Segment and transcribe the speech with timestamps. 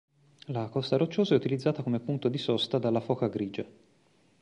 [0.47, 3.65] La costa rocciosa è utilizzata come punto di sosta dalla foca grigia.